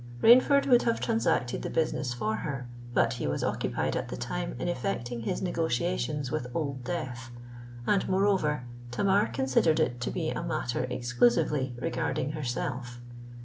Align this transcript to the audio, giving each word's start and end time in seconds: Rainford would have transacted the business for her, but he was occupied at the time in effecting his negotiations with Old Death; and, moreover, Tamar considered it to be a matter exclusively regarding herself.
Rainford 0.23 0.65
would 0.65 0.81
have 0.81 0.99
transacted 0.99 1.61
the 1.61 1.69
business 1.69 2.11
for 2.11 2.37
her, 2.37 2.67
but 2.91 3.13
he 3.13 3.27
was 3.27 3.43
occupied 3.43 3.95
at 3.95 4.07
the 4.07 4.17
time 4.17 4.55
in 4.57 4.67
effecting 4.67 5.21
his 5.21 5.43
negotiations 5.43 6.31
with 6.31 6.47
Old 6.55 6.83
Death; 6.83 7.29
and, 7.85 8.09
moreover, 8.09 8.63
Tamar 8.89 9.27
considered 9.27 9.79
it 9.79 10.01
to 10.01 10.09
be 10.09 10.31
a 10.31 10.41
matter 10.41 10.85
exclusively 10.85 11.75
regarding 11.79 12.31
herself. 12.31 12.99